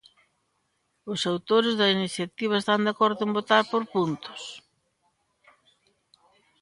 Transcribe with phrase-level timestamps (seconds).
[1.11, 4.41] ¿Os autores da iniciativa están de acordo en votar por puntos?